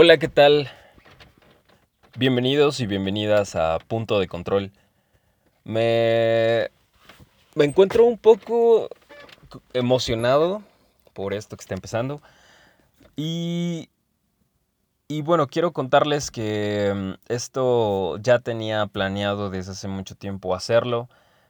[0.00, 0.70] Hola, ¿qué tal?
[2.16, 4.70] Bienvenidos y bienvenidas a Punto de Control.
[5.64, 6.68] Me,
[7.56, 8.90] me encuentro un poco
[9.72, 10.62] emocionado
[11.14, 12.22] por esto que está empezando.
[13.16, 13.88] Y,
[15.08, 21.08] y bueno, quiero contarles que mm, esto ya tenía planeado desde hace mucho tiempo hacerlo.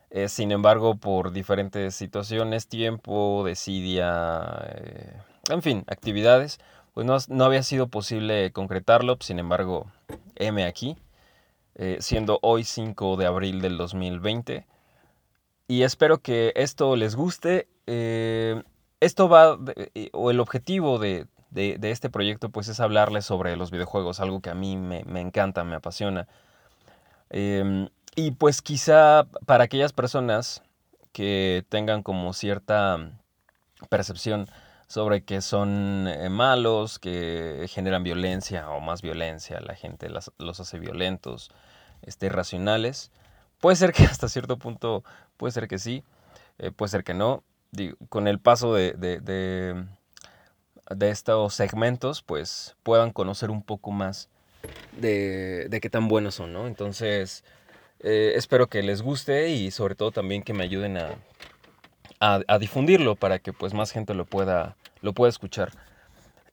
[0.08, 5.12] Eh, sin embargo, por diferentes situaciones, tiempo, desidia, eh,
[5.50, 6.58] en fin, actividades,
[6.98, 9.86] pues no, había sido posible concretarlo, sin embargo,
[10.34, 10.96] M aquí,
[11.76, 14.66] eh, siendo hoy 5 de abril del 2020.
[15.68, 17.68] Y espero que esto les guste.
[17.86, 18.60] Eh,
[18.98, 24.18] esto va, eh, o el objetivo de, este proyecto, pues es hablarles sobre los videojuegos,
[24.18, 26.26] algo que a mí me, me encanta, me apasiona.
[27.30, 30.64] Em, y pues quizá para aquellas personas
[31.12, 33.12] que tengan como cierta
[33.88, 34.48] percepción
[34.88, 40.78] sobre que son eh, malos, que generan violencia o más violencia, la gente los hace
[40.78, 41.50] violentos,
[42.02, 43.12] este, irracionales.
[43.60, 45.04] Puede ser que hasta cierto punto,
[45.36, 46.02] puede ser que sí,
[46.58, 47.44] eh, puede ser que no.
[48.08, 49.84] con el paso de, de,
[51.10, 54.30] estos segmentos, pues puedan conocer un poco más
[54.92, 56.66] de, qué tan buenos son, ¿no?
[56.66, 57.44] Entonces,
[58.00, 61.10] eh, espero que les guste y sobre todo también que me ayuden a,
[62.20, 65.72] a, difundirlo para que pues más gente lo pueda, lo pueda escuchar.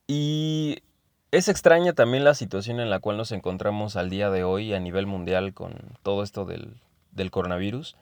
[0.08, 0.84] Y
[1.32, 4.80] es extraña también la situación en la cual nos encontramos al día de hoy a
[4.80, 5.74] nivel mundial con
[6.04, 6.76] todo esto del,
[7.12, 7.96] del coronavirus.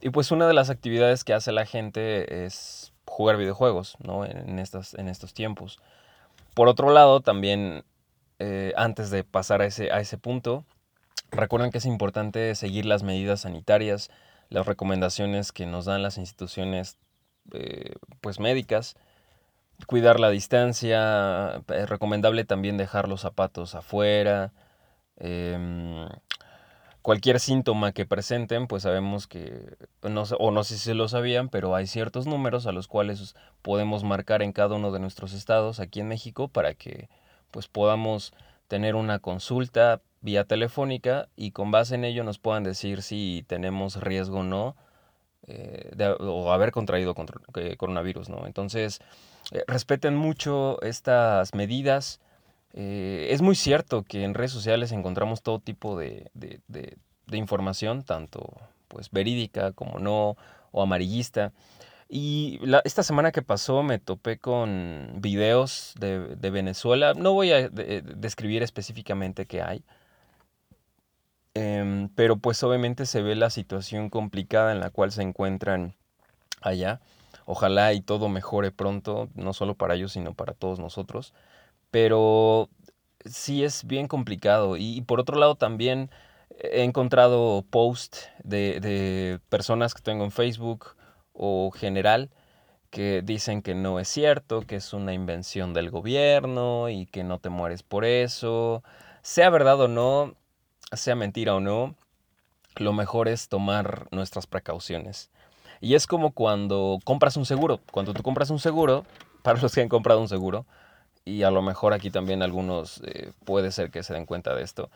[0.00, 4.24] Y pues una de las actividades que hace la gente es jugar videojuegos, ¿no?
[4.24, 5.78] En, estas, en estos tiempos.
[6.54, 7.84] Por otro lado, también
[8.38, 10.64] eh, antes de pasar a ese, a ese punto,
[11.30, 14.10] recuerden que es importante seguir las medidas sanitarias,
[14.50, 16.98] las recomendaciones que nos dan las instituciones
[17.52, 18.96] eh, pues médicas,
[19.86, 24.52] cuidar la distancia, es recomendable también dejar los zapatos afuera,
[25.16, 26.08] em,
[27.02, 31.74] cualquier síntoma que presenten, pues sabemos que, no, o no sé si lo sabían, pero
[31.74, 36.00] hay ciertos números a los cuales podemos marcar en cada uno de nuestros estados aquí
[36.00, 37.10] en México para que
[37.50, 38.32] pues podamos
[38.74, 44.02] tener una consulta vía telefónica y con base en ello nos puedan decir si tenemos
[44.02, 44.74] riesgo o no
[45.46, 47.14] eh, de, o haber contraído
[47.54, 48.48] eh, coronavirus, ¿no?
[48.48, 48.98] Entonces,
[49.52, 52.18] eh, respeten mucho estas medidas.
[52.72, 56.96] es muy cierto que en redes sociales encontramos todo tipo de, de,
[57.36, 58.54] información, tanto
[58.88, 60.36] pues verídica como no,
[60.72, 61.52] o amarillista.
[62.08, 67.14] Y esta semana que pasó me topé con videos de, Venezuela.
[67.14, 69.84] No voy a describir específicamente qué hay,
[71.54, 75.94] Em, pero pues obviamente se ve la situación complicada en la cual se encuentran
[76.60, 77.00] allá.
[77.46, 81.32] Ojalá y todo mejore pronto, no solo para ellos, sino para todos nosotros.
[81.90, 82.70] Pero
[83.24, 84.76] sí es bien complicado.
[84.76, 86.10] Y, por otro lado también
[86.58, 90.96] he encontrado posts de, de personas que tengo en Facebook
[91.34, 92.30] o general
[92.90, 97.40] que dicen que no es cierto, que es una invención del gobierno y que no
[97.40, 98.84] te mueres por eso.
[99.22, 100.36] Sea verdad o no,
[100.92, 101.96] sea mentira o no,
[102.76, 105.30] lo mejor es tomar nuestras precauciones.
[105.80, 107.80] Y es como cuando compras un seguro.
[107.90, 109.04] Cuando tú compras un seguro,
[109.42, 110.64] para los que han comprado un seguro,
[111.24, 114.62] y a lo mejor aquí también algunos eh, puede ser que se den cuenta de
[114.62, 114.90] esto.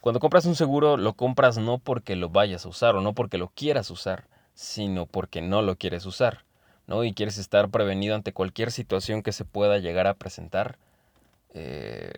[0.00, 3.38] Cuando compras un seguro, lo compras no porque lo vayas a usar o no porque
[3.38, 4.26] lo quieras usar,
[4.56, 6.44] sino porque no lo quieres usar,
[6.88, 7.04] ¿no?
[7.04, 10.78] Y quieres estar prevenido ante cualquier situación que se pueda llegar a presentar
[11.58, 12.12] eh,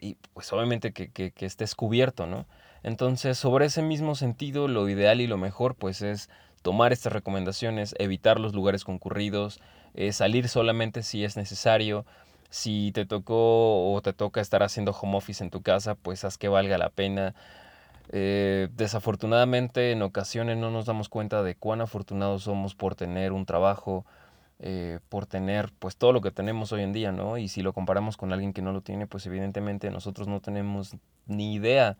[0.00, 2.46] y pues obviamente que, que, estés cubierto, ¿no?
[2.84, 6.30] Entonces, sobre ese mismo sentido, lo ideal y lo mejor pues es
[6.62, 9.60] tomar estas recomendaciones, evitar los lugares concurridos,
[9.94, 12.06] eh, salir solamente si es necesario.
[12.50, 16.38] Si te tocó o te toca estar haciendo home office en tu casa, pues haz
[16.38, 17.34] que valga la pena.
[18.10, 23.44] Eh, desafortunadamente en ocasiones no nos damos cuenta de cuán afortunados somos por tener un
[23.44, 24.06] trabajo,
[24.60, 27.38] eh, por tener pues todo lo que tenemos hoy en día, ¿no?
[27.38, 30.96] Y si lo comparamos con alguien que no lo tiene, pues evidentemente nosotros no tenemos
[31.26, 31.96] ni idea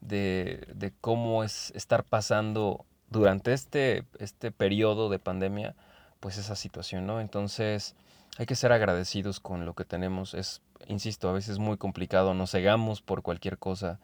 [0.00, 5.74] de, de cómo es estar pasando durante este, este periodo de pandemia,
[6.20, 7.20] pues esa situación, ¿no?
[7.20, 7.94] Entonces
[8.38, 10.34] hay que ser agradecidos con lo que tenemos.
[10.34, 13.98] Es, insisto, a veces muy complicado, nos cegamos por cualquier cosa,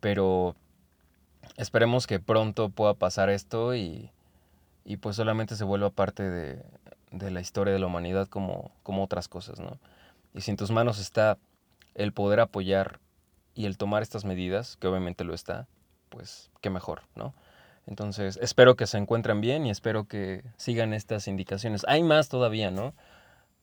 [0.00, 0.56] pero
[1.56, 4.10] esperemos que pronto pueda pasar esto y,
[4.84, 6.62] y pues solamente se vuelva parte de,
[7.12, 9.78] de la historia de la humanidad como, como otras cosas, ¿no?
[10.34, 11.38] Y si en tus manos está
[11.94, 13.00] el poder apoyar
[13.54, 15.68] y el tomar estas medidas, que obviamente lo está,
[16.08, 17.34] pues qué mejor, ¿no?
[17.86, 21.84] Entonces, espero que se encuentren bien y espero que sigan estas indicaciones.
[21.88, 22.94] Hay más todavía, ¿no?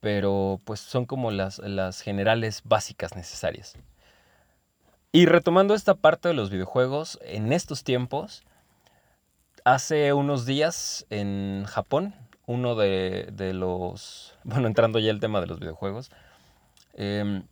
[0.01, 3.75] Pero pues son como las, las generales básicas necesarias.
[5.11, 8.43] Y retomando esta parte de los videojuegos, en estos tiempos,
[9.63, 12.13] hace unos días en Japón,
[12.45, 16.11] uno de, los, bueno, entrando ya el tema de los videojuegos,
[16.93, 17.43] em,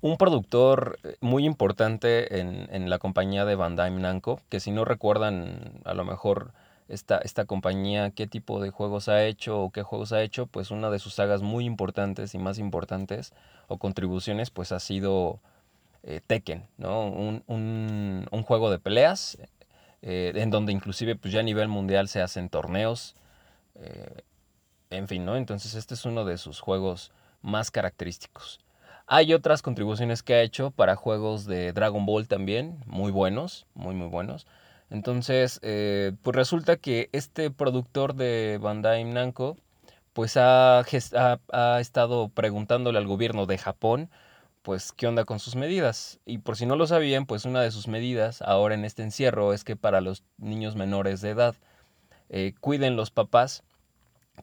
[0.00, 5.80] un productor muy importante en, en, la compañía de Bandai Namco, que si no recuerdan,
[5.84, 6.52] a lo mejor
[6.88, 10.72] esta, esta compañía qué tipo de juegos ha hecho o qué juegos ha hecho, pues
[10.72, 13.32] una de sus sagas muy importantes y más importantes
[13.68, 15.38] o contribuciones pues ha sido
[16.04, 17.06] eh, Tekken, ¿no?
[17.06, 19.38] Un, un, juego de peleas
[20.02, 23.14] eh, en donde inclusive pues ya a nivel mundial se hacen torneos,
[23.76, 24.22] eh,
[24.90, 25.36] en fin, ¿no?
[25.36, 28.58] Entonces este es uno de sus juegos más característicos.
[29.06, 33.94] Hay otras contribuciones que ha hecho para juegos de Dragon Ball también, muy buenos, muy
[33.94, 34.46] muy buenos.
[34.90, 39.56] Entonces, pues resulta que este productor de Bandai Namco,
[40.12, 44.10] pues ha, ha, estado preguntándole al gobierno de Japón,
[44.62, 46.20] pues qué onda con sus medidas.
[46.24, 49.52] Y por si no lo sabían, pues una de sus medidas ahora en este encierro
[49.52, 51.56] es que para los niños menores de edad,
[52.28, 53.64] eh, cuiden los papás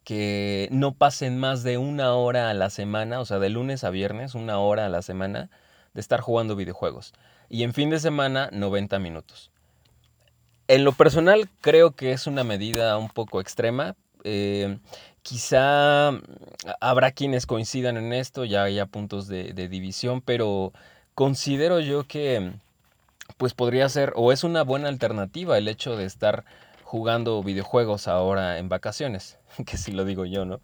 [0.04, 3.90] que no pasen más de una hora a la semana, o sea, de lunes a
[3.90, 5.50] viernes, una hora a la semana,
[5.94, 7.14] de estar jugando videojuegos.
[7.50, 9.52] Y en fin de semana, 90 minutos.
[10.68, 13.96] En lo personal creo que es una medida un poco extrema.
[14.24, 14.78] Eh,
[15.22, 16.12] quizá
[16.80, 20.74] habrá quienes coincidan en esto, ya hay puntos de, división, pero
[21.16, 22.54] considero yo que
[23.38, 26.46] pues podría ser o es una buena alternativa el hecho de estar
[26.84, 30.60] jugando videojuegos ahora en vacaciones, que si lo digo yo, ¿no?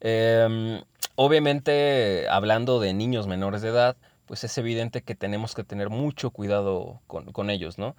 [0.00, 0.82] Em,
[1.14, 3.96] obviamente, hablando de niños menores de edad,
[4.26, 7.94] pues es evidente que tenemos que tener mucho cuidado con ellos, ¿no?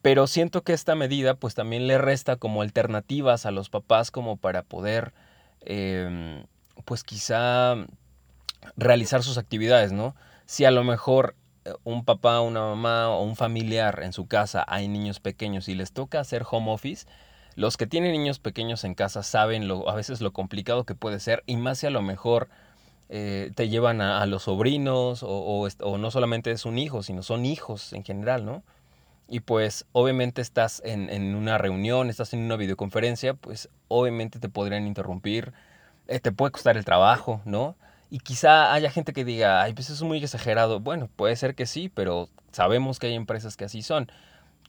[0.00, 4.36] Pero siento que esta medida pues también le resta como alternativas a los papás como
[4.36, 5.12] para poder
[5.60, 6.44] em,
[6.84, 7.76] pues quizá
[8.76, 10.14] realizar sus actividades, ¿no?
[10.46, 11.34] Si a lo mejor
[11.64, 15.74] eh, un papá, una mamá o un familiar en su casa hay niños pequeños y
[15.74, 17.06] les toca hacer home office,
[17.54, 21.20] los que tienen niños pequeños en casa saben lo, a veces lo complicado que puede
[21.20, 22.48] ser y más si a lo mejor
[23.08, 27.44] eh, te llevan a, los sobrinos o, o, no solamente es un hijo, sino son
[27.44, 28.62] hijos en general, ¿no?
[29.28, 34.86] Y pues obviamente estás en, una reunión, estás en una videoconferencia, pues obviamente te podrían
[34.86, 35.52] interrumpir,
[36.08, 37.76] eh, te puede costar el trabajo, ¿no?
[38.10, 40.80] Y quizá haya gente que diga, ay, pues eso es muy exagerado.
[40.80, 44.10] Bueno, puede ser que sí, pero sabemos que hay empresas que así son.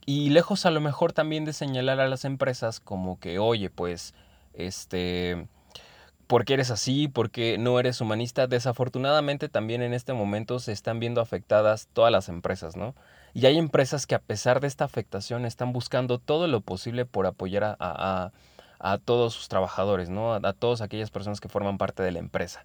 [0.06, 4.14] Y lejos a lo mejor también de señalar a las empresas como que, oye, pues,
[4.54, 5.46] este,
[6.26, 7.08] ¿por qué eres así?
[7.08, 8.46] ¿Por qué no eres humanista?
[8.46, 12.94] Desafortunadamente también en este momento se están viendo afectadas todas las empresas, ¿no?
[13.34, 17.26] Y hay empresas que a pesar de esta afectación están buscando todo lo posible por
[17.26, 18.30] apoyar a,
[19.04, 20.34] todos sus trabajadores, ¿no?
[20.34, 22.64] A, todas aquellas personas que forman parte de la empresa.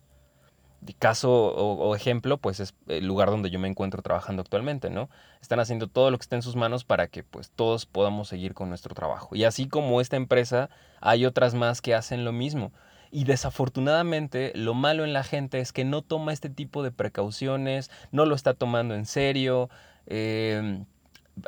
[0.81, 5.09] De caso o, ejemplo, pues es el lugar donde yo me encuentro trabajando actualmente, ¿no?
[5.41, 8.53] Están haciendo todo lo que está en sus manos para que pues todos podamos seguir
[8.53, 9.35] con nuestro trabajo.
[9.35, 10.69] Y así como esta empresa,
[11.01, 12.71] hay otras más que hacen lo mismo.
[13.11, 17.89] Y desafortunadamente lo malo en la gente es que no toma este tipo de precauciones,
[18.11, 19.69] no lo está tomando en serio,
[20.09, 20.85] Em,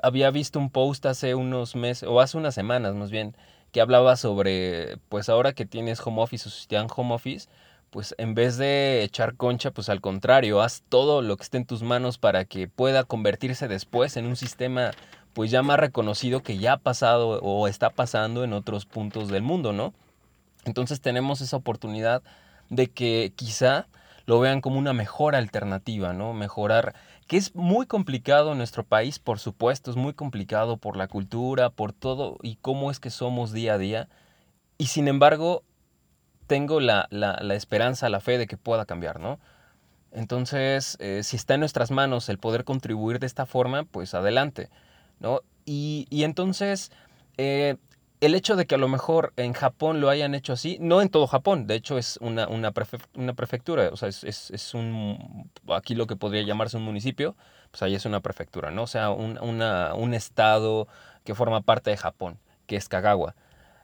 [0.03, 3.35] había visto un post hace unos meses, o hace unas semanas más bien,
[3.71, 7.49] que hablaba sobre, pues ahora que tienes home office o si te dan home office,
[7.89, 11.65] pues en vez de echar concha, pues al contrario, haz todo lo que esté en
[11.65, 14.91] tus manos para que pueda convertirse después en un sistema
[15.33, 19.43] pues ya más reconocido que ya ha pasado o está pasando en otros puntos del
[19.43, 19.93] mundo, ¿no?
[20.65, 22.21] Entonces tenemos esa oportunidad
[22.69, 23.87] de que quizá
[24.25, 26.33] lo vean como una mejor alternativa, ¿no?
[26.33, 26.95] Mejorar
[27.31, 31.69] que es muy complicado en nuestro país, por supuesto, es muy complicado por la cultura,
[31.69, 34.09] por todo y cómo es que somos día a día.
[34.77, 35.63] Y sin embargo,
[36.47, 37.07] tengo la,
[37.51, 39.39] esperanza, la fe de que pueda cambiar, ¿no?
[40.11, 44.69] Entonces, eh, si está en nuestras manos el poder contribuir de esta forma, pues adelante,
[45.21, 45.39] ¿no?
[45.63, 46.91] Y, entonces,
[47.37, 47.77] eh,
[48.21, 51.09] el hecho de que a lo mejor en Japón lo hayan hecho así, no en
[51.09, 56.05] todo Japón, de hecho es una, una, prefectura, o sea, es, es, un, aquí lo
[56.05, 57.35] que podría llamarse un municipio,
[57.71, 58.83] pues ahí es una prefectura, ¿no?
[58.83, 60.87] O sea, un, un estado
[61.23, 62.37] que forma parte de Japón,
[62.67, 63.35] que es Kagawa.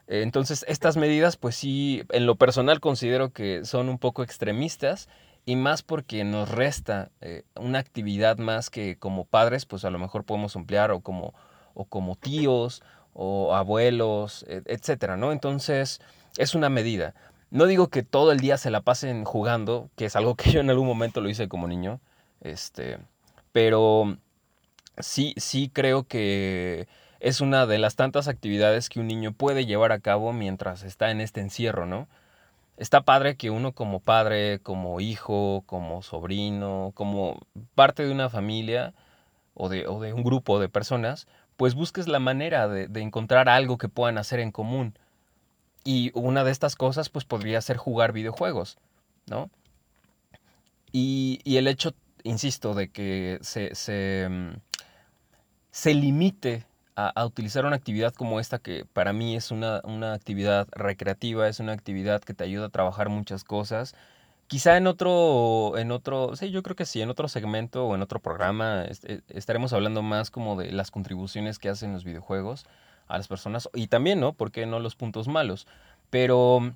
[0.06, 5.08] Entonces, estas medidas, pues sí, en lo personal considero que son un poco extremistas
[5.44, 9.98] y más porque nos resta eh, una actividad más que como padres, pues a lo
[9.98, 11.34] mejor podemos emplear o como,
[11.74, 12.82] o como tíos
[13.20, 15.32] o abuelos, e, etcétera, ¿no?
[15.32, 16.00] Entonces,
[16.36, 17.14] es una medida.
[17.50, 20.60] No digo que todo el día se la pasen jugando, que es algo que yo
[20.60, 22.00] en algún momento lo hice como niño,
[22.40, 22.98] este,
[23.52, 24.18] pero
[24.98, 26.86] sí, sí creo que
[27.20, 31.10] es una de las tantas actividades que un niño puede llevar a cabo mientras está
[31.10, 32.08] en este encierro, ¿no?
[32.76, 37.40] Está padre que uno como padre, como hijo, como sobrino, como
[37.74, 38.94] parte de una familia,
[39.54, 41.26] o de, o de un grupo de personas,
[41.58, 44.96] pues busques la manera de, encontrar algo que puedan hacer en común.
[45.82, 48.78] Y una de estas cosas, pues podría ser jugar videojuegos,
[49.26, 49.50] ¿no?
[50.92, 54.52] Y, y el hecho, insisto, de que se, se, mm,
[55.72, 60.12] se limite a, a, utilizar una actividad como esta, que para mí es una, una
[60.12, 63.96] actividad recreativa, es una actividad que te ayuda a trabajar muchas cosas,
[64.48, 68.00] Quizá en otro, en otro, sí, yo creo que sí, en otro segmento o en
[68.00, 72.64] otro programa este, estaremos hablando más como de las contribuciones que hacen los videojuegos
[73.08, 74.32] a las personas y también, ¿no?
[74.32, 75.66] ¿Por qué no los puntos malos?
[76.08, 76.74] Pero,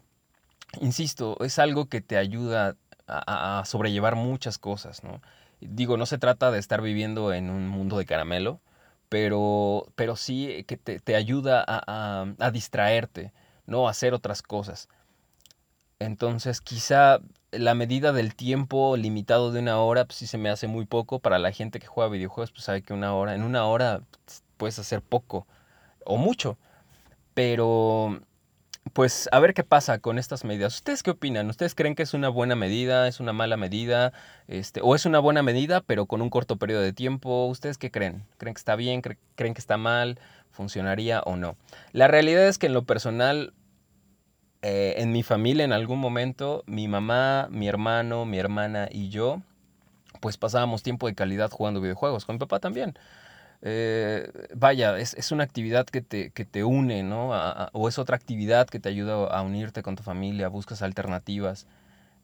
[0.82, 2.76] insisto, es algo que te ayuda
[3.06, 5.22] a, sobrellevar muchas cosas, ¿no?
[5.60, 8.60] Digo, no se trata de estar viviendo en un mundo de caramelo,
[9.08, 13.32] pero, pero sí que te, te ayuda a, a distraerte,
[13.64, 13.88] ¿no?
[13.88, 14.90] A hacer otras cosas.
[15.98, 17.20] Entonces, quizá
[17.52, 21.20] la medida del tiempo limitado de una hora, pues sí se me hace muy poco.
[21.20, 24.42] Para la gente que juega videojuegos, pues sabe que una hora, en una hora pues,
[24.56, 25.46] puedes hacer poco
[26.04, 26.58] o mucho.
[27.34, 28.20] Pero,
[28.92, 30.74] pues a ver qué pasa con estas medidas.
[30.74, 31.48] ¿Ustedes qué opinan?
[31.50, 34.12] ¿Ustedes creen que es una buena medida, es una mala medida?
[34.48, 37.46] Este, ¿O es una buena medida, pero con un corto periodo de tiempo?
[37.46, 38.24] ¿Ustedes qué creen?
[38.38, 39.02] ¿Creen que está bien?
[39.02, 40.18] ¿Creen que está mal?
[40.50, 41.56] ¿Funcionaría o no?
[41.92, 43.54] La realidad es que en lo personal
[44.62, 49.42] eh, en mi familia en algún momento, mi mamá, mi hermano, mi hermana y yo,
[50.20, 52.94] pues pasábamos tiempo de calidad jugando videojuegos, con mi papá también.
[53.62, 57.30] Eh, vaya, es, es, una actividad que te, que te une, ¿no?
[57.72, 61.66] O es otra actividad que te ayuda a unirte con tu familia, buscas alternativas.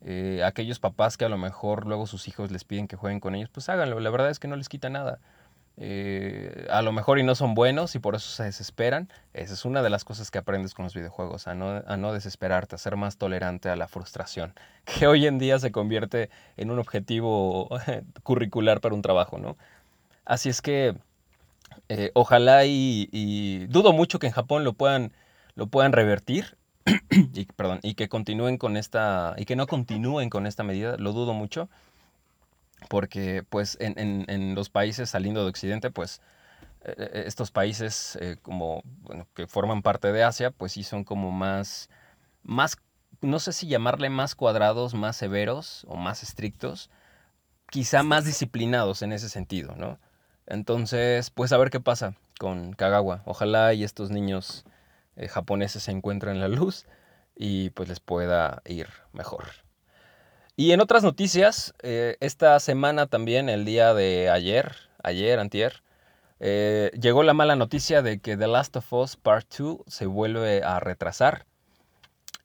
[0.04, 3.34] Eh, aquellos papás que a lo mejor luego sus hijos les piden que jueguen con
[3.34, 4.00] ellos, pues háganlo.
[4.00, 5.18] La verdad es que no les quita nada.
[5.80, 9.08] Eh, a lo mejor y no son buenos y por eso se desesperan.
[9.32, 12.12] Esa es una de las cosas que aprendes con los videojuegos, a no, a no
[12.12, 14.54] desesperarte, a ser más tolerante a la frustración,
[14.84, 17.68] que hoy en día se convierte en un objetivo
[18.24, 19.56] curricular para un trabajo, ¿no?
[20.24, 20.96] Así es que
[21.88, 25.12] eh, ojalá y, y, dudo mucho que en Japón lo puedan,
[25.54, 26.56] lo puedan revertir
[27.10, 31.12] y, perdón, y que continúen con esta, y que no continúen con esta medida, lo
[31.12, 31.68] dudo mucho
[32.88, 36.20] porque pues en, en, en, los países saliendo de Occidente, pues
[36.82, 41.04] eh, eh, estos países eh, como, bueno, que forman parte de Asia, pues sí son
[41.04, 41.90] como más,
[42.42, 42.76] más,
[43.20, 46.90] no sé si llamarle más cuadrados, más severos o más estrictos,
[47.70, 49.98] quizá más disciplinados en ese sentido, ¿no?
[50.46, 53.22] Entonces, pues a ver qué pasa con Kagawa.
[53.26, 54.64] Ojalá y estos niños
[55.16, 56.86] eh, japoneses se encuentren la luz
[57.36, 59.44] y pues les pueda ir mejor.
[60.60, 64.74] Y en otras noticias, eh, esta semana también, el día de ayer,
[65.04, 65.84] ayer, antier,
[66.40, 70.64] eh, llegó la mala noticia de que The Last of Us Part 2 se vuelve
[70.64, 71.46] a retrasar.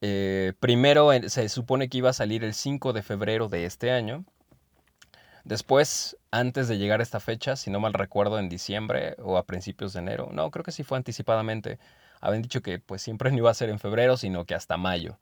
[0.00, 4.24] Eh, primero se supone que iba a salir el 5 de febrero de este año.
[5.42, 9.44] Después, antes de llegar a esta fecha, si no mal recuerdo, en diciembre o a
[9.44, 11.80] principios de enero, no, creo que sí fue anticipadamente,
[12.20, 15.18] habían dicho que pues siempre no iba a ser en febrero, sino que hasta mayo.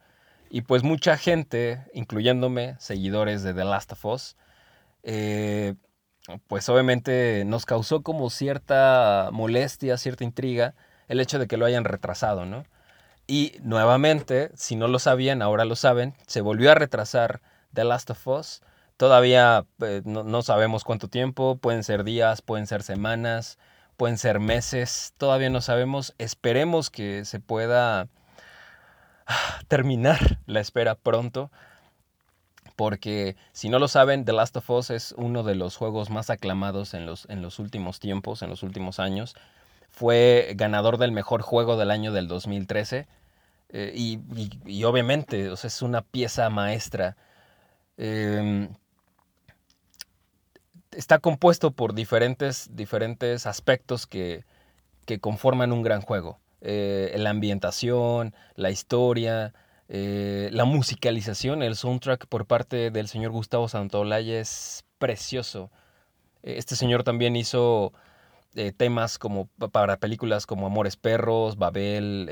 [0.55, 4.37] Y pues mucha gente, incluyéndome, seguidores de The Last of Us,
[5.03, 5.77] eh,
[6.47, 10.75] pues obviamente nos causó como cierta molestia, cierta intriga
[11.09, 12.65] el hecho de que lo hayan retrasado, ¿no?
[13.27, 17.41] Y nuevamente, si no lo sabían, ahora lo saben, se volvió a retrasar
[17.73, 18.61] The Last of Us.
[18.99, 23.59] Todavía eh, no, no sabemos cuánto tiempo, pueden ser días, pueden ser semanas,
[23.97, 26.15] pueden ser meses, todavía no sabemos.
[26.19, 28.11] Esperemos que se pueda
[29.69, 31.51] terminar la espera pronto.
[32.77, 36.31] Porque si no lo saben, The Last of Us es uno de los juegos más
[36.31, 39.35] aclamados en los, en los últimos tiempos, en los últimos años.
[39.91, 43.07] Fue ganador del mejor juego del año del 2013.
[43.75, 47.17] Eh, y, y, y, obviamente o sea, es una pieza maestra.
[47.99, 48.69] Eh,
[50.93, 54.45] está compuesto por diferentes, diferentes aspectos que,
[55.07, 59.53] que conforman un gran juego eh, la ambientación, la historia,
[59.89, 65.71] eh, la musicalización, el soundtrack por parte del señor Gustavo Santaolalla es precioso.
[66.43, 67.93] Este señor también hizo
[68.55, 72.27] eh, temas como para películas como Amores Perros, Babel,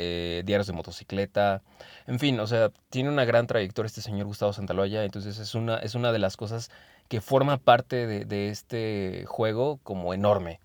[0.45, 1.63] Diarios de Motocicleta,
[2.07, 5.79] en fin, o sea, tiene una gran trayectoria este señor Gustavo Santaolalla, entonces es una,
[5.79, 6.71] es una de las cosas
[7.09, 10.61] que forma parte de este juego como enorme.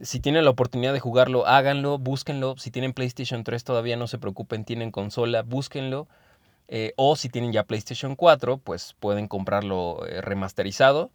[0.00, 2.56] Si tienen la oportunidad de jugarlo, háganlo, búsquenlo.
[2.58, 6.06] Si tienen PlayStation 3 todavía no se preocupen, tienen consola, búsquenlo.
[6.68, 11.10] Eh, o si tienen ya PlayStation 4, pues pueden comprarlo eh, remasterizado.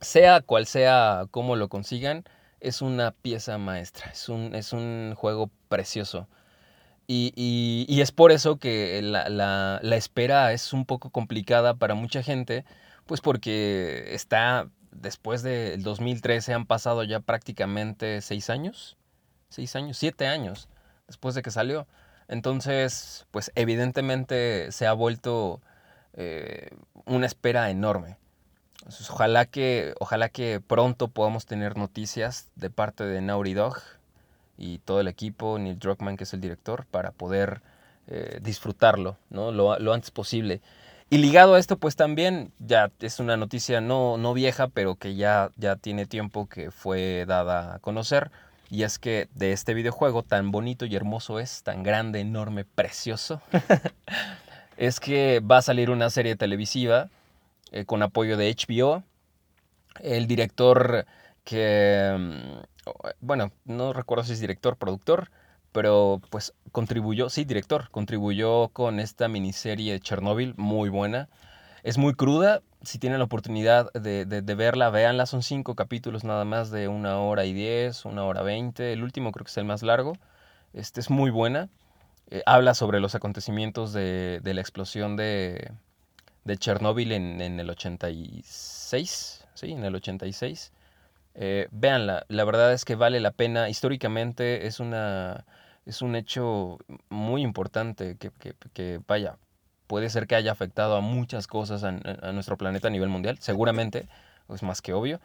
[0.00, 2.24] Sea cual sea cómo lo consigan,
[2.60, 6.28] es una pieza maestra, es un, es un juego precioso.
[7.06, 11.74] Y, y, y, es por eso que la, la, la espera es un poco complicada
[11.74, 12.64] para mucha gente,
[13.06, 18.96] pues porque está después del 2013 han pasado ya prácticamente seis años,
[19.48, 20.68] seis años, siete años
[21.06, 21.86] después de que salió.
[22.28, 25.60] Entonces, pues evidentemente se ha vuelto
[26.14, 26.70] eh,
[27.04, 28.16] una espera enorme.
[29.10, 33.78] ojalá, que, ojalá que pronto podamos tener noticias de parte de Naughty Dog
[34.56, 37.62] y todo el equipo, Neil Druckmann, que es el director, para poder
[38.06, 39.50] eh, disfrutarlo ¿no?
[39.50, 40.60] lo, antes posible.
[41.12, 45.16] Y ligado a esto, pues también ya es una noticia no, no vieja, pero que
[45.16, 48.30] ya, ya tiene tiempo que fue dada a conocer.
[48.70, 53.42] Y es que de este videojuego tan bonito y hermoso es, tan grande, enorme, precioso,
[54.76, 57.08] es que va a salir una serie televisiva
[57.72, 59.02] eh, con apoyo de HBO.
[59.98, 61.06] El director
[61.42, 65.28] que, mm, bueno, no recuerdo si es director, productor,
[65.72, 71.28] pero pues contribuyó, sí, director, contribuyó con esta miniserie Chernobyl, muy buena.
[71.82, 74.24] Es muy cruda, si tienen la oportunidad de,
[74.54, 75.26] verla, véanla.
[75.26, 78.92] Son cinco capítulos nada más de una hora y diez, una hora veinte.
[78.92, 80.14] El último creo que es el más largo.
[80.72, 81.68] Este es muy buena.
[82.30, 85.72] Eh, habla sobre los acontecimientos de, la explosión de,
[86.44, 89.46] de Chernóbil en, en, el 86.
[89.54, 90.72] Sí, en el 86.
[91.34, 93.68] Eh, véanla, la verdad es que vale la pena.
[93.68, 95.44] Históricamente es, una,
[95.90, 96.78] es un hecho
[97.08, 99.36] muy importante que, que, que vaya,
[99.88, 101.90] puede ser que haya afectado a muchas cosas a,
[102.32, 104.06] nuestro planeta a nivel mundial, seguramente,
[104.48, 105.20] es más que obvio.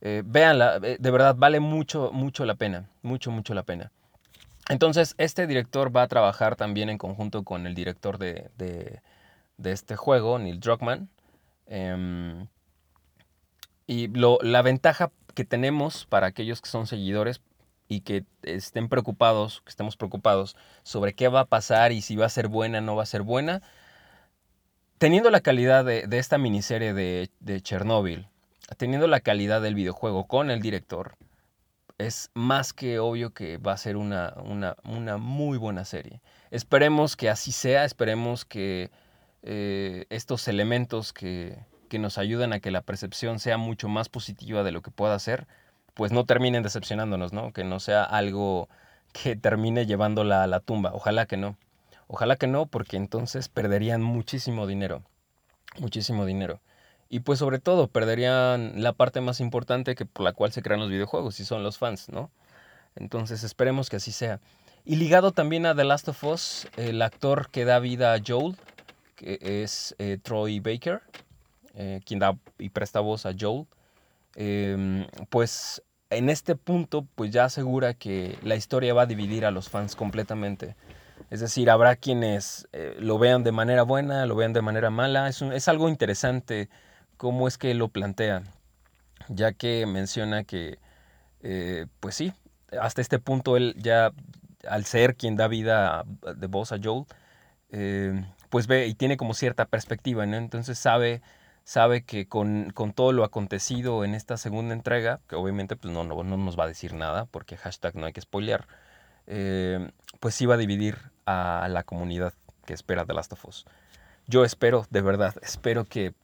[0.00, 3.92] Eh, véanla, eh, de verdad vale mucho, mucho la pena, mucho, mucho la pena.
[4.68, 9.00] Entonces, este director va a trabajar también en conjunto con el director de,
[9.62, 11.08] este juego, Neil Druckmann.
[11.66, 12.48] Em,
[13.86, 17.40] y la ventaja que tenemos para aquellos que son seguidores
[17.88, 22.26] y que estén preocupados, que estemos preocupados sobre qué va a pasar y si va
[22.26, 23.62] a ser buena no va a ser buena,
[24.98, 28.28] teniendo la calidad de, esta miniserie de, de Chernobyl,
[28.76, 31.16] teniendo la calidad del videojuego con el director,
[31.98, 34.34] es más que obvio que va a ser una,
[34.84, 36.20] una, muy buena serie.
[36.50, 38.90] Esperemos que así sea, esperemos que
[39.42, 44.62] eh, estos elementos que, que, nos ayudan a que la percepción sea mucho más positiva
[44.62, 45.48] de lo que pueda ser,
[45.98, 47.52] pues no terminen decepcionándonos, ¿no?
[47.52, 48.68] Que no sea algo
[49.12, 50.92] que termine llevándola a la tumba.
[50.94, 51.56] Ojalá que no.
[52.06, 55.02] Ojalá que no, porque entonces perderían muchísimo dinero.
[55.80, 56.60] Muchísimo dinero.
[57.08, 60.78] Y pues sobre todo perderían la parte más importante que por la cual se crean
[60.78, 62.30] los videojuegos y son los fans, ¿no?
[62.94, 64.38] Entonces esperemos que así sea.
[64.84, 68.54] Y ligado también a The Last of Us, el actor que da vida a Joel,
[69.16, 71.02] que es eh, Troy Baker,
[71.74, 73.66] eh, quien da y presta voz a Joel,
[74.36, 79.50] em, pues en este punto pues ya asegura que la historia va a dividir a
[79.50, 80.76] los fans completamente.
[81.30, 85.28] Es decir, habrá quienes eh, lo vean de manera buena, lo vean de manera mala.
[85.28, 86.68] Es, es algo interesante
[87.16, 88.44] cómo es que lo plantea,
[89.28, 90.78] ya que menciona que,
[91.42, 92.32] eh, pues sí,
[92.80, 94.12] hasta este punto él ya,
[94.66, 96.04] al ser quien da vida
[96.36, 97.04] de voz a Joel,
[97.70, 100.36] eh, pues ve y tiene como cierta perspectiva, ¿no?
[100.36, 101.20] Entonces sabe,
[101.68, 106.24] sabe que con, todo lo acontecido en esta segunda entrega, que obviamente pues no, no,
[106.24, 108.66] no nos va a decir nada, porque hashtag no hay que spoilear,
[109.26, 112.32] eh, pues iba a dividir a la comunidad
[112.64, 113.66] que espera The Last of Us.
[114.26, 116.14] Yo espero, de verdad, espero que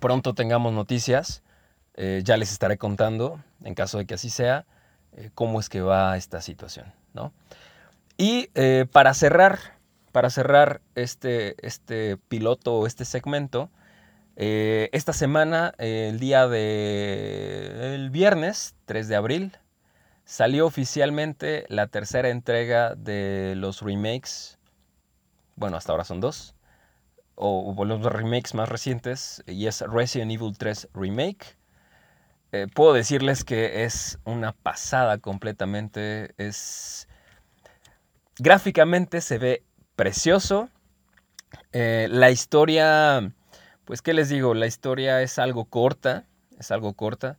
[0.00, 1.42] pronto tengamos noticias.
[1.96, 4.64] Eh, ya les estaré contando, en caso de que así sea,
[5.12, 6.90] eh, cómo es que va esta situación.
[7.12, 7.34] ¿no?
[8.16, 8.48] Y
[8.92, 9.58] para cerrar,
[10.10, 13.68] para cerrar este, este piloto o este segmento,
[14.36, 19.58] esta semana, el día de el viernes 3 de abril,
[20.24, 24.58] Salió oficialmente la tercera entrega de los remakes,
[25.54, 26.54] bueno, hasta ahora son dos,
[27.34, 31.58] o, los remakes más recientes, y es Resident Evil 3 Remake.
[32.52, 37.06] Eh, puedo decirles que es una pasada completamente, es...
[38.38, 39.62] Gráficamente se ve
[39.94, 40.70] precioso.
[41.72, 43.30] Eh, la historia,
[43.84, 46.24] pues qué les digo, la historia es algo corta,
[46.58, 47.38] es algo corta.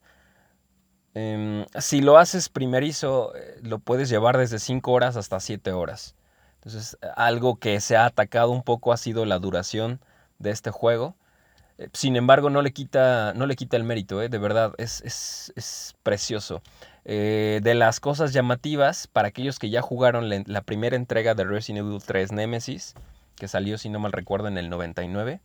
[1.15, 6.15] Em, si lo haces primerizo, eh, lo puedes llevar desde 5 horas hasta 7 horas.
[6.55, 10.01] Entonces, algo que se ha atacado un poco ha sido la duración
[10.39, 11.15] de este juego.
[11.77, 15.01] Eh, sin embargo, no le quita, no le quita el mérito, eh, de verdad, es,
[15.55, 16.61] es, precioso.
[17.05, 22.01] de las cosas llamativas, para aquellos que ya jugaron la, primera entrega de Resident Evil
[22.03, 22.95] 3 Nemesis,
[23.35, 25.39] que salió, si no mal recuerdo, en el 99,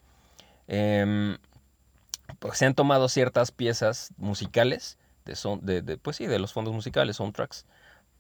[0.71, 1.37] em,
[2.39, 4.99] pues se han tomado ciertas piezas musicales
[5.63, 7.67] de, de, pues sí, de los fondos musicales, soundtracks,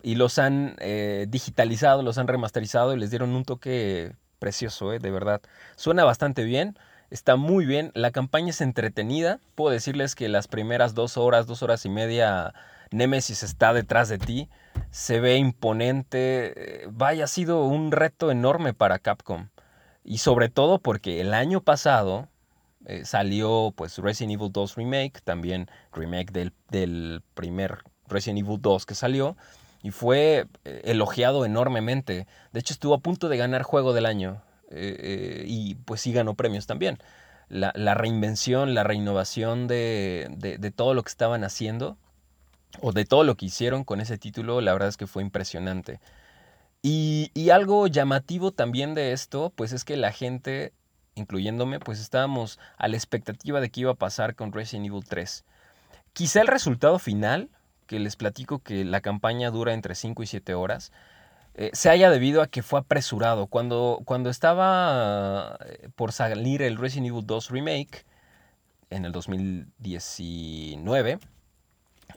[0.02, 4.98] y los han eh, digitalizado, los han remasterizado y les dieron un toque precioso, eh,
[4.98, 5.40] de verdad.
[5.76, 6.78] Suena bastante bien.
[7.10, 9.40] Está muy bien, la campaña es entretenida.
[9.56, 12.54] Puedo decirles que las primeras dos horas, dos horas y media,
[12.92, 14.48] Nemesis está detrás de ti.
[14.92, 16.86] Se ve imponente.
[16.92, 19.48] Vaya, ha sido un reto enorme para Capcom.
[20.04, 22.28] Y sobre todo porque el año pasado
[22.86, 28.86] eh, salió pues Resident Evil 2 Remake, también remake del, del primer Resident Evil 2
[28.86, 29.36] que salió
[29.82, 32.26] y fue eh, elogiado enormemente.
[32.52, 36.34] De hecho, estuvo a punto de ganar juego del año eh, y pues sí ganó
[36.34, 36.98] premios también.
[37.48, 41.98] La, reinvención, la reinnovación de, todo lo que estaban haciendo
[42.80, 46.00] o de todo lo que hicieron con ese título, la verdad es que fue impresionante.
[46.80, 50.72] Y, y algo llamativo también de esto, pues es que la gente,
[51.20, 55.44] incluyéndome, pues estábamos a la expectativa de qué iba a pasar con Resident Evil 3.
[56.12, 57.50] Quizá el resultado final,
[57.86, 60.92] que les platico que la campaña dura entre 5 y 7 horas,
[61.54, 63.46] eh, se haya debido a que fue apresurado.
[63.46, 68.06] Cuando, cuando estaba eh, por salir el Resident Evil 2 Remake
[68.90, 71.18] en el 2019,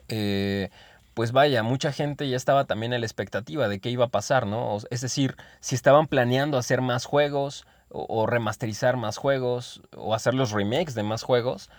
[0.08, 0.70] eh,
[1.14, 4.46] pues vaya, mucha gente ya estaba también en la expectativa de qué iba a pasar,
[4.46, 4.78] ¿no?
[4.90, 10.50] Es decir, si estaban planeando hacer más juegos o, remasterizar más juegos o hacer los
[10.50, 11.70] remakes de más juegos.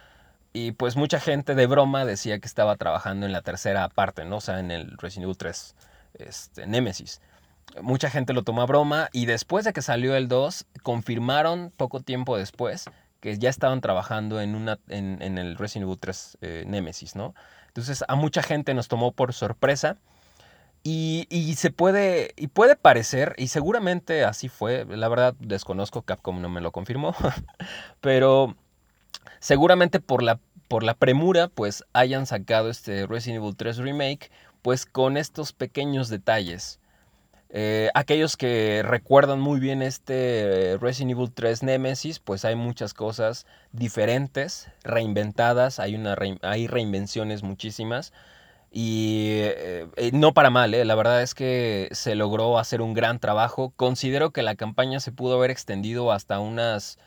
[0.53, 4.37] Y pues mucha gente de broma decía que estaba trabajando en la tercera parte, ¿no?
[4.37, 5.75] O sea, en el Resident Evil 3
[6.19, 7.21] este, Nemesis
[7.81, 12.01] mucha gente lo tomó a broma y después de que salió el 2, confirmaron poco
[12.01, 12.85] tiempo después
[13.19, 17.33] que ya estaban trabajando en, una, en, el Resident Evil 3 eh, Nemesis, ¿no?
[17.67, 19.97] Entonces a mucha gente nos tomó por sorpresa
[20.87, 26.39] y, y, se puede, y puede parecer, y seguramente así fue, la verdad desconozco, Capcom
[26.39, 27.15] no me lo confirmó,
[28.01, 28.55] pero
[29.39, 34.29] seguramente por la, por la premura pues hayan sacado este Resident Evil 3 Remake
[34.61, 36.79] pues con estos pequeños detalles
[37.49, 43.45] eh, aquellos que recuerdan muy bien este Resident Evil 3 Nemesis, pues hay muchas cosas
[43.71, 48.11] diferentes, reinventadas, hay, una hay reinvenciones muchísimas.
[48.77, 53.19] Y eh, eh, no para mal, la verdad es que se logró hacer un gran
[53.19, 53.71] trabajo.
[53.77, 56.97] Considero que la campaña se pudo haber extendido hasta unas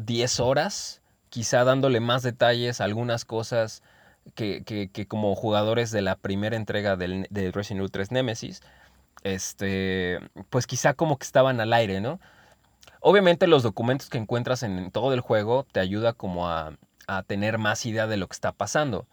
[0.00, 3.82] 10 horas, quizá dándole más detalles a algunas cosas
[4.34, 8.60] que, como jugadores de la primera entrega del, de Resident Evil 3 Nemesis
[9.22, 12.20] este, pues quizá como que estaban al aire, ¿no?
[13.00, 16.72] Obviamente los documentos que encuentras en todo el juego te ayuda como a,
[17.26, 19.06] tener más idea de lo que está pasando.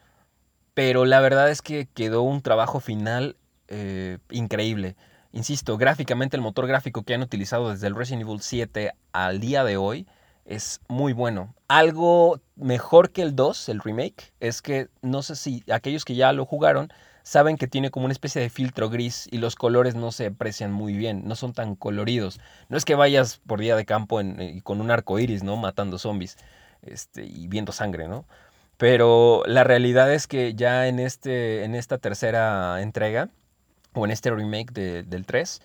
[0.79, 3.35] Pero la verdad es que quedó un trabajo final
[3.67, 4.95] eh, increíble.
[5.33, 9.65] Insisto, gráficamente el motor gráfico que han utilizado desde el Resident Evil 7 al día
[9.65, 10.07] de hoy
[10.45, 11.53] es muy bueno.
[11.67, 16.31] Algo mejor que el 2, el remake, es que no sé si aquellos que ya
[16.31, 20.13] lo jugaron saben que tiene como una especie de filtro gris y los colores no
[20.13, 22.39] se aprecian muy bien, no son tan coloridos.
[22.69, 25.57] No es que vayas por día de campo eh, con un arco iris, ¿no?
[25.57, 26.37] Matando zombies
[26.83, 28.23] este, y viendo sangre, ¿no?
[28.79, 33.27] Pero la realidad es que ya en, este, en esta tercera entrega,
[33.93, 35.61] o en este remake del 3,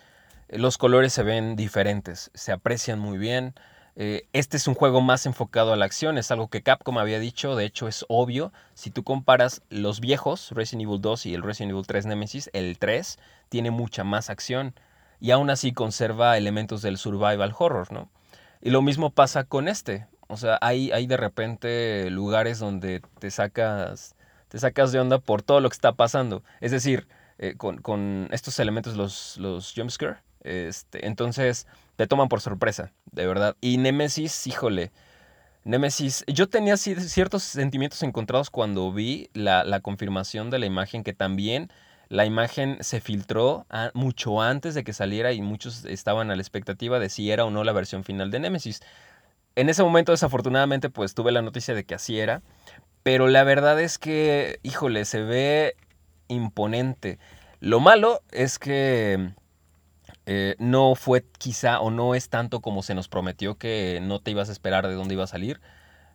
[0.49, 3.55] los colores se ven diferentes, se aprecian muy bien.
[3.95, 7.21] Eh, este es un juego más enfocado a la acción, es algo que Capcom había
[7.21, 8.53] dicho, de hecho es obvio.
[8.75, 12.79] Si tú comparas los viejos, Resident Evil 2 y el Resident Evil 3 Nemesis, el
[12.79, 14.75] 3 tiene mucha más acción
[15.21, 18.09] y aún así conserva elementos del survival horror, ¿no?
[18.61, 20.09] Y lo mismo pasa con este.
[20.29, 24.17] O sea, hay, hay de repente lugares donde te sacas,
[24.49, 26.43] te sacas de onda por todo lo que está pasando.
[26.61, 27.09] Es decir,
[27.39, 33.57] eh, con, estos elementos, los, los jumpscare, este, entonces te toman por sorpresa, de verdad.
[33.61, 34.93] Y Nemesis, híjole.
[35.65, 41.71] Nemesis, yo tenía ciertos sentimientos encontrados cuando vi la, confirmación de la imagen, que también
[42.09, 46.99] la imagen se filtró mucho antes de que saliera y muchos estaban a la expectativa
[46.99, 48.83] de si era o no la versión final de Nemesis.
[49.57, 52.43] En ese momento, desafortunadamente, pues tuve la noticia de que así era,
[53.03, 55.77] pero la verdad es que, híjole, se ve
[56.29, 57.19] imponente.
[57.61, 59.33] Lo malo es que
[60.27, 64.31] eh, no fue quizá o no es tanto como se nos prometió que no te
[64.31, 65.61] ibas a esperar de dónde iba a salir.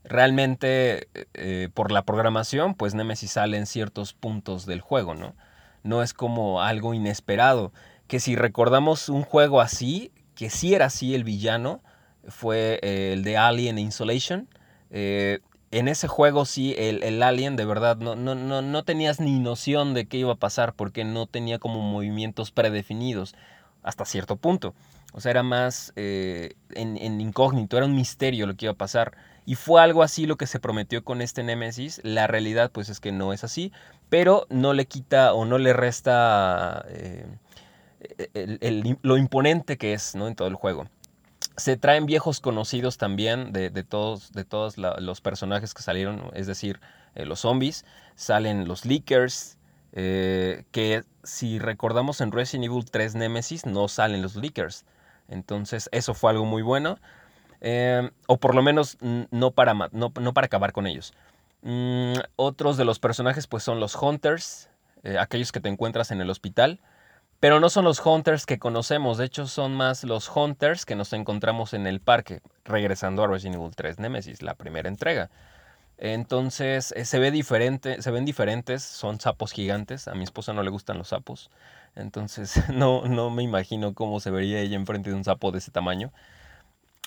[0.04, 5.36] Realmente, eh, por la programación, pues Nemesis sale en ciertos puntos del juego, ¿no?
[5.84, 7.72] No es como algo inesperado.
[8.08, 11.82] Que si recordamos un juego así, que sí era así el villano,
[12.30, 14.48] fue eh, el de Alien Insolation.
[14.92, 19.40] en ese juego sí, el, el Alien de verdad no, no, no, no tenías ni
[19.40, 23.36] noción de qué iba a pasar porque no tenía como movimientos predefinidos
[23.84, 24.74] hasta cierto punto.
[25.14, 29.18] O sea, era más eh, en, incógnito, era un misterio lo que iba a pasar.
[29.46, 32.00] Y fue algo así lo que se prometió con este Nemesis.
[32.04, 33.72] La realidad pues es que no es así,
[34.10, 37.26] pero no le quita o no le resta eh,
[39.02, 40.28] lo imponente que es ¿no?
[40.28, 40.88] en todo el juego.
[41.60, 46.80] Se traen viejos conocidos también de, todos, de todos los personajes que salieron, es decir,
[47.16, 47.86] eh, los zombies.
[48.16, 49.58] Salen los leakers,
[49.92, 54.86] eh, que si recordamos en Resident Evil 3 Nemesis no salen los leakers.
[55.28, 56.98] Entonces eso fue algo muy bueno.
[57.60, 61.14] Eh, o por lo menos no para, no, para acabar con ellos.
[61.62, 64.70] Mm, otros de los personajes pues son los Hunters,
[65.20, 66.80] aquellos que te encuentras en el hospital.
[67.40, 71.14] Pero no son los Hunters que conocemos, de hecho son más los Hunters que nos
[71.14, 75.30] encontramos en el parque, regresando a Resident Evil 3 Nemesis, la primera entrega.
[75.98, 80.64] Entonces eh, se ve diferente, se ven diferentes, son sapos gigantes, a mi esposa no
[80.64, 81.50] le gustan los sapos,
[81.96, 85.72] entonces no, no me imagino cómo se vería ella enfrente de un sapo de ese
[85.72, 86.12] tamaño.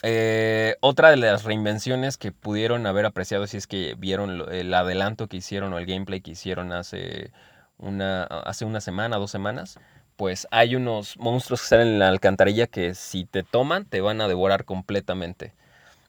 [0.02, 5.28] Eh, otra de las reinvenciones que pudieron haber apreciado si es que vieron el adelanto
[5.28, 7.32] que hicieron o el gameplay que hicieron hace
[7.78, 9.78] una, hace una semana, dos semanas,
[10.22, 14.20] pues hay unos monstruos que salen en la alcantarilla que si te toman te van
[14.20, 15.52] a devorar completamente.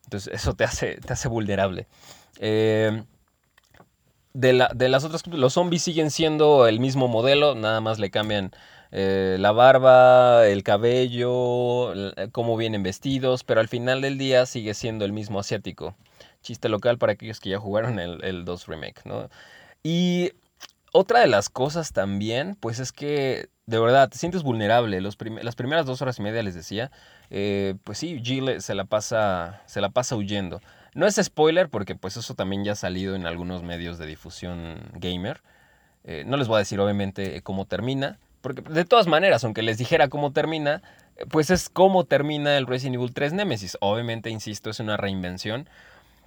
[0.04, 1.88] Entonces eso te hace, te hace vulnerable.
[2.38, 3.02] Eh,
[4.34, 8.52] de, las otras, los zombies siguen siendo el mismo modelo, nada más le cambian
[8.92, 11.96] eh, la barba, el cabello,
[12.32, 15.96] cómo vienen vestidos, pero al final del día sigue siendo el mismo asiático.
[16.44, 19.28] Chiste local para aquellos que ya jugaron el, el 2 Remake, ¿no?
[19.82, 20.34] Y
[20.94, 25.00] otra de las cosas también, pues es que de verdad, te sientes vulnerable.
[25.02, 26.92] Los las primeras dos horas y media les decía,
[27.30, 30.62] eh, pues sí, Gile se la, pasa, se la pasa huyendo.
[30.96, 34.92] No es spoiler porque pues eso también ya ha salido en algunos medios de difusión
[34.96, 35.42] gamer.
[36.04, 39.78] Eh, no les voy a decir obviamente cómo termina, porque de todas maneras, aunque les
[39.78, 40.84] dijera cómo termina,
[41.16, 43.78] eh, pues es cómo termina el Resident Evil 3 Nemesis.
[43.80, 45.70] Obviamente, insisto, es una reinvención.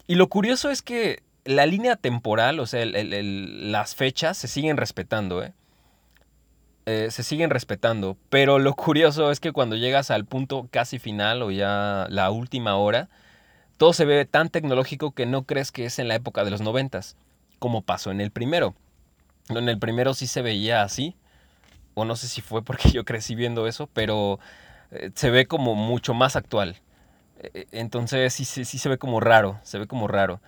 [0.07, 5.42] Y lo curioso es que la línea temporal, o sea, las fechas se siguen respetando,
[5.42, 5.52] ¿eh?
[6.88, 11.42] Eh, se siguen respetando, pero lo curioso es que cuando llegas al punto casi final
[11.42, 13.09] o ya la última hora,
[13.76, 16.61] todo se ve tan tecnológico que no crees que es en la época de los
[16.61, 17.16] noventas,
[17.59, 18.74] como pasó en el primero.
[19.48, 21.16] En el primero sí se veía así,
[21.94, 24.38] o no sé si fue porque yo crecí viendo eso, pero
[24.92, 26.76] eh, se ve como mucho más actual.
[27.40, 30.40] Eh, entonces sí, sí, sí se ve como raro, se ve como raro.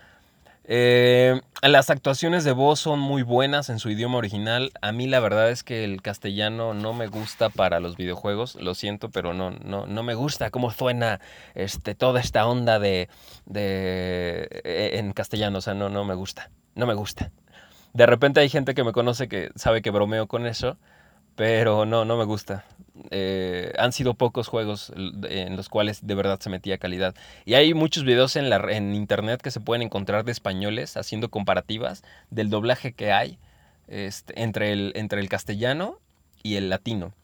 [0.71, 4.71] Eh, las actuaciones de voz son muy buenas en su idioma original.
[4.83, 8.55] A mí la verdad es que el castellano no me gusta para los videojuegos.
[8.57, 11.21] Lo siento, pero no, no, no me gusta cómo suena
[11.55, 13.09] este, toda esta onda de,
[13.47, 15.59] de eh, en castellano.
[15.59, 16.51] O sea, no, no me gusta.
[16.75, 17.33] No me gusta.
[17.95, 20.77] De repente hay gente que me conoce que sabe que bromeo con eso.
[21.39, 22.65] Pero no, no me gusta.
[23.13, 27.15] Eh, han sido pocos juegos en los cuales de verdad se metía calidad.
[27.45, 31.31] Y hay muchos videos en, la, en internet que se pueden encontrar de españoles haciendo
[31.31, 33.39] comparativas del doblaje que hay
[33.87, 36.01] este, entre, el, entre el castellano
[36.43, 37.15] y el latino.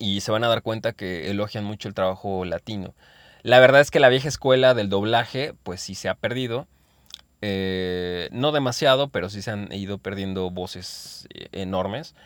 [0.00, 2.92] Y se van a dar cuenta que elogian mucho el trabajo latino.
[3.44, 6.66] La verdad es que la vieja escuela del doblaje, pues sí se ha perdido.
[7.40, 12.16] Eh, no demasiado, pero sí se han ido perdiendo voces eh, enormes.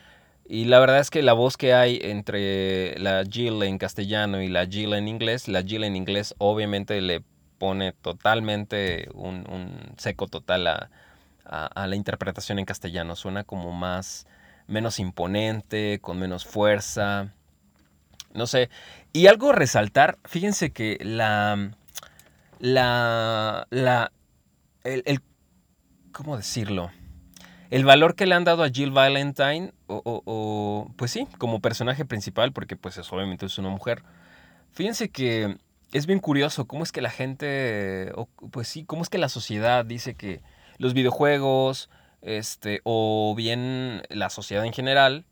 [0.45, 4.49] Y la verdad es que la voz que hay entre la Jill en castellano y
[4.49, 7.23] la Jill en inglés, la Jill en inglés obviamente le
[7.57, 13.15] pone totalmente un, seco total a, la interpretación en castellano.
[13.15, 14.27] Suena como más,
[14.67, 17.33] menos imponente, con menos fuerza.
[18.33, 18.69] No sé.
[19.13, 21.71] Y algo a resaltar, fíjense que la,
[22.59, 24.11] la, la,
[24.83, 25.21] el
[26.11, 26.91] ¿cómo decirlo?
[27.73, 32.51] El valor que le han dado a Jill Valentine, o, pues sí, como personaje principal,
[32.51, 34.03] porque pues es, obviamente es una mujer.
[34.73, 35.57] Fíjense que
[35.91, 39.27] es bien curioso cómo es que la gente, o, pues sí, cómo es que la
[39.27, 40.43] sociedad dice que
[40.77, 41.89] los videojuegos,
[42.21, 45.25] este, o bien la sociedad en general,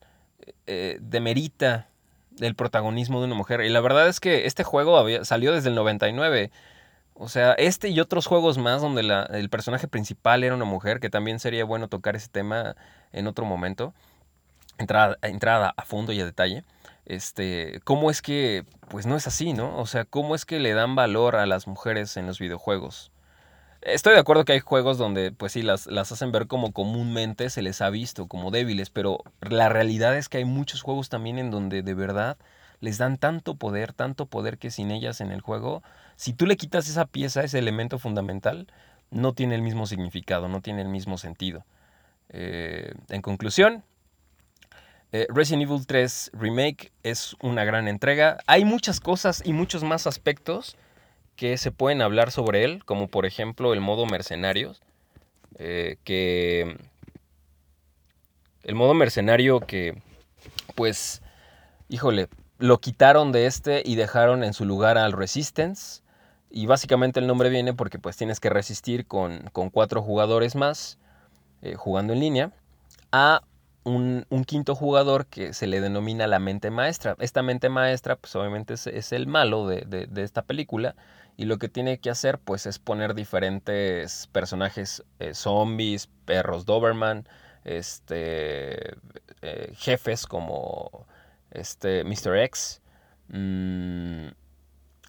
[0.65, 1.89] eh, demerita
[2.39, 3.61] el protagonismo de una mujer.
[3.61, 6.49] Y la verdad es que este juego había, salió desde el 99
[7.21, 11.11] o sea, este y otros juegos más donde el personaje principal era una mujer, que
[11.11, 12.75] también sería bueno tocar ese tema
[13.11, 13.93] en otro momento,
[14.79, 16.63] entrada, entrada a fondo y a detalle.
[17.05, 19.77] Este, ¿cómo es que, pues no es así, ¿no?
[19.77, 23.11] O sea, ¿cómo es que le dan valor a las mujeres en los videojuegos?
[23.83, 27.51] Estoy de acuerdo que hay juegos donde, pues sí, las, las hacen ver como comúnmente
[27.51, 31.37] se les ha visto, como débiles, pero la realidad es que hay muchos juegos también
[31.37, 32.37] en donde de verdad
[32.81, 35.81] les dan tanto poder, tanto poder que sin ellas en el juego,
[36.17, 38.67] si tú le quitas esa pieza, ese elemento fundamental,
[39.11, 41.63] no tiene el mismo significado, no tiene el mismo sentido.
[42.29, 43.83] Eh, en conclusión,
[45.11, 48.37] eh, Resident Evil 3 Remake es una gran entrega.
[48.47, 50.77] Hay muchas cosas y muchos más aspectos
[51.35, 54.81] que se pueden hablar sobre él, como por ejemplo el modo mercenarios,
[55.57, 56.77] eh, que
[58.63, 60.01] el modo mercenario que,
[60.75, 61.21] pues,
[61.89, 62.27] híjole,
[62.61, 66.03] lo quitaron de este y dejaron en su lugar al Resistance.
[66.49, 70.97] Y básicamente el nombre viene porque pues tienes que resistir con, cuatro jugadores más
[71.61, 72.51] eh, jugando en línea
[73.11, 73.41] a
[73.83, 77.15] un, quinto jugador que se le denomina la mente maestra.
[77.19, 80.95] Esta mente maestra pues obviamente es, el malo de, esta película
[81.37, 87.27] y lo que tiene que hacer pues es poner diferentes personajes eh, zombies, perros Doberman,
[87.63, 88.97] este,
[89.41, 91.07] eh, jefes como
[91.51, 92.37] este Mr.
[92.37, 92.81] X.
[93.29, 94.27] Mm,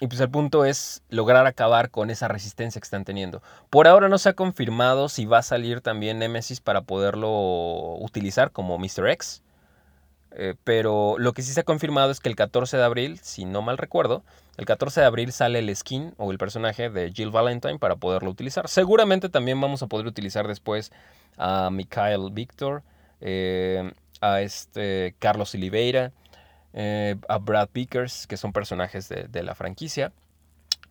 [0.01, 3.41] y pues el punto es lograr acabar con esa resistencia que están teniendo.
[3.71, 8.51] Por ahora no se ha confirmado si va a salir también Nemesis para poderlo utilizar
[8.51, 9.09] como Mr.
[9.11, 9.43] X.
[10.35, 13.45] Eh, pero lo que sí se ha confirmado es que el 14 de abril, si
[13.45, 14.25] no mal recuerdo,
[14.57, 18.31] el 14 de abril sale el skin o el personaje de Jill Valentine para poderlo
[18.31, 18.69] utilizar.
[18.69, 20.91] Seguramente también vamos a poder utilizar después
[21.37, 22.83] a Mikhail Victor,
[23.21, 26.13] eh, a este Carlos Oliveira,
[26.73, 30.13] eh, a Brad Pickers, que son personajes de, la franquicia.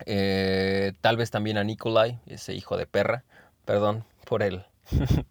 [0.06, 3.24] Eh, tal vez también a Nikolai, ese hijo de perra.
[3.64, 4.64] Perdón por él.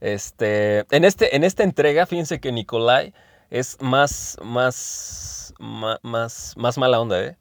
[0.00, 3.14] este, en, este, en esta entrega, fíjense que Nikolai
[3.50, 7.36] es más, más, más, más, mala onda,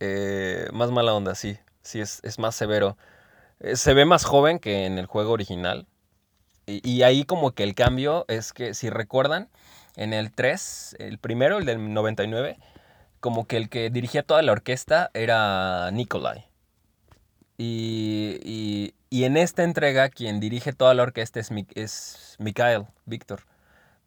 [0.00, 0.68] ¿eh?
[0.72, 1.58] más mala onda, sí.
[1.82, 2.98] Sí, es, es más severo.
[3.74, 5.86] se ve más joven que en el juego original.
[6.68, 9.48] Y, ahí como que el cambio es que, si recuerdan,
[9.98, 12.58] en el 3, el primero, el del 99,
[13.20, 16.46] como que el que dirigía toda la orquesta era Nikolai.
[17.58, 23.40] Y, en esta entrega quien dirige toda la orquesta es, es Mikhail, Víctor,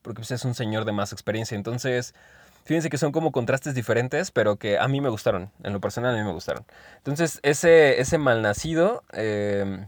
[0.02, 1.56] porque pues, es un señor de más experiencia.
[1.56, 2.16] Entonces,
[2.64, 6.16] fíjense que son como contrastes diferentes, pero que a mí me gustaron, en lo personal
[6.16, 6.66] a mí me gustaron.
[6.98, 9.04] Entonces, ese, ese malnacido...
[9.14, 9.86] Eh,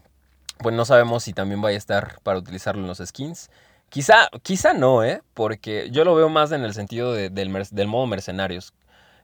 [0.60, 3.50] pues no sabemos si también vaya a estar para utilizarlo en los skins.
[3.94, 5.22] Quizá, quizá no, ¿eh?
[5.36, 8.74] Porque yo lo veo más en el sentido del, modo mercenarios.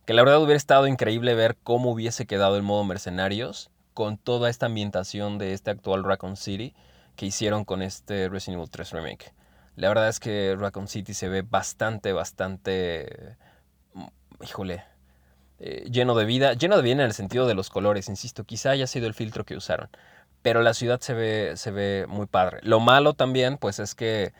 [0.06, 4.48] Que la verdad hubiera estado increíble ver cómo hubiese quedado el modo mercenarios con toda
[4.48, 6.76] esta ambientación de este actual Raccoon City
[7.16, 9.34] que hicieron con este Resident Evil 3 Remake.
[9.76, 13.38] La verdad es que Raccoon City se ve bastante, bastante...
[13.96, 14.06] Mm,
[14.44, 14.84] híjole,
[15.58, 16.54] eh, lleno de vida.
[16.54, 18.44] Lleno de vida en el sentido de los colores, insisto.
[18.44, 19.90] Quizá haya sido el filtro que usaron
[20.42, 22.60] pero la ciudad se ve, se ve muy padre.
[22.64, 24.32] Lo malo también, pues es que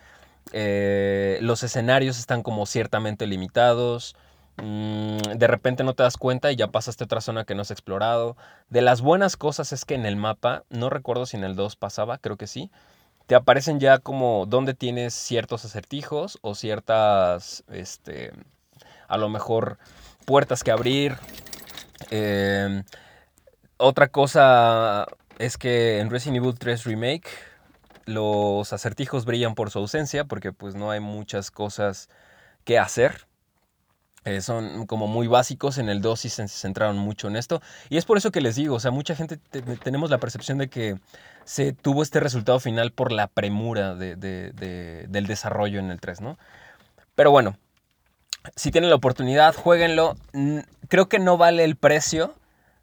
[0.52, 4.16] eh, los escenarios están como ciertamente limitados.
[4.58, 7.62] Mm, de repente no te das cuenta y ya pasaste a otra zona que no
[7.62, 8.36] has explorado.
[8.70, 11.76] De las buenas cosas es que en el mapa, no recuerdo si en el 2
[11.76, 12.72] pasaba, creo que sí,
[13.28, 18.32] te aparecen ya como donde tienes ciertos acertijos o ciertas, este,
[19.08, 19.78] a lo mejor
[20.26, 21.16] puertas que abrir.
[22.10, 22.84] Em,
[23.78, 25.06] otra cosa
[25.38, 27.30] es que en Resident Evil 3 Remake
[28.10, 32.10] los acertijos brillan por su ausencia porque pues no hay muchas cosas
[32.64, 33.28] que hacer.
[34.26, 37.62] Eh, son como muy básicos, en el 2 sí se centraron mucho en esto.
[37.90, 39.38] Y es por eso que les digo, o sea, mucha gente
[39.84, 41.00] tenemos la percepción de que
[41.46, 46.38] se tuvo este resultado final por la premura del desarrollo en el 3, ¿no?
[47.16, 47.58] Pero bueno,
[48.56, 50.16] si tienen la oportunidad, jueguenlo.
[50.90, 52.36] Creo que no vale el precio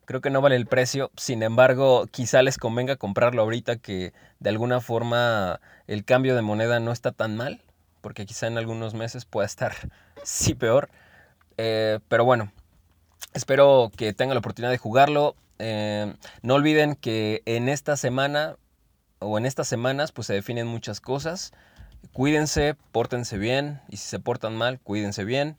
[0.06, 1.10] Creo que no vale el precio.
[1.16, 6.80] Sin embargo, quizá les convenga comprarlo ahorita que de alguna forma el cambio de moneda
[6.80, 7.60] no está tan mal.
[8.00, 9.74] Porque quizá en algunos meses pueda estar
[10.22, 10.88] sí peor.
[11.58, 12.52] Eh, pero bueno,
[13.34, 15.34] espero que tengan la oportunidad de jugarlo.
[15.58, 18.56] Eh, no olviden que en esta semana
[19.18, 21.52] o en estas semanas pues se definen muchas cosas.
[22.12, 25.56] Cuídense, pórtense bien y si se portan mal, cuídense bien.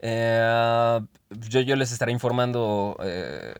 [0.00, 3.54] Eh, yo, yo, les estaré informando eh,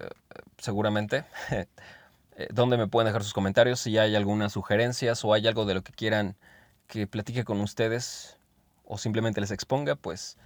[0.59, 5.65] seguramente eh, dónde me pueden dejar sus comentarios, si hay algunas sugerencias o hay algo
[5.65, 6.37] de lo que quieran
[6.87, 8.39] que platique con ustedes
[8.85, 10.37] o simplemente les exponga, pues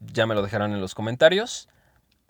[0.00, 1.68] ya me lo dejarán en los comentarios.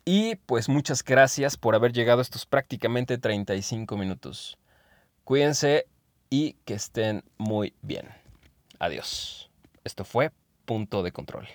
[0.05, 4.59] Y pues muchas gracias por haber llegado a estos prácticamente 35 minutos.
[5.25, 5.87] Cuídense
[6.29, 8.09] y que estén muy bien.
[8.79, 9.51] Adiós.
[9.83, 10.31] Esto fue
[10.67, 11.47] Punto de Control.